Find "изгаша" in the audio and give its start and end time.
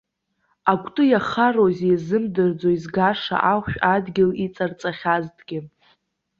2.75-3.37